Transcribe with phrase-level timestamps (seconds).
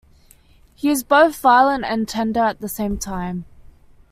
[0.73, 3.45] He is both violent and tender at the same time.